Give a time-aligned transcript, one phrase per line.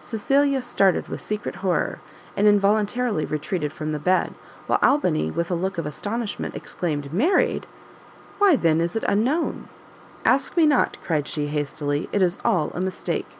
[0.00, 1.98] Cecilia started with secret horror,
[2.36, 4.32] and involuntarily retreated from the bed;
[4.68, 7.66] while Albany with a look of astonishment exclaimed, "Married!
[8.38, 9.68] why, then, is it unknown?"
[10.24, 13.30] "Ask me not!" cried she, hastily; "it is all a mistake."